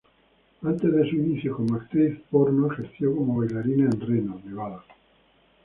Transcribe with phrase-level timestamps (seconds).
[0.63, 4.83] Antes de su inicio como actriz porno ejerció como bailarina en Reno, Nevada.